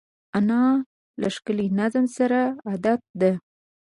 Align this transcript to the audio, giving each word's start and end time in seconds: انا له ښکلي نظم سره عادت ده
انا 0.37 0.63
له 1.21 1.27
ښکلي 1.35 1.67
نظم 1.79 2.05
سره 2.17 2.39
عادت 2.69 3.01
ده 3.19 3.31